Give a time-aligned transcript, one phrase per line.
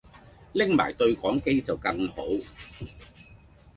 [0.53, 2.23] 拎埋對講機就更好